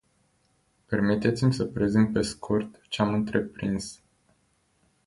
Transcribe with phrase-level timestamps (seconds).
[0.85, 4.01] Permiteți-mi să prezint pe scurt ce am întreprins.